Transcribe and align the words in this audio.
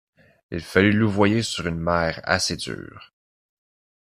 Il 0.49 0.61
fallut 0.63 0.93
louvoyer 0.93 1.43
sur 1.43 1.67
une 1.67 1.77
mer 1.79 2.21
assez 2.23 2.55
dure. 2.57 3.13